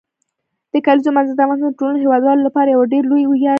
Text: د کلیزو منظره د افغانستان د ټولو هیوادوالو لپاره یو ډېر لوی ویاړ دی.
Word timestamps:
د 0.73 0.73
کلیزو 0.85 1.09
منظره 1.15 1.35
د 1.37 1.41
افغانستان 1.43 1.73
د 1.73 1.77
ټولو 1.79 1.95
هیوادوالو 2.03 2.45
لپاره 2.47 2.67
یو 2.69 2.81
ډېر 2.93 3.03
لوی 3.11 3.23
ویاړ 3.27 3.39
دی. 3.47 3.49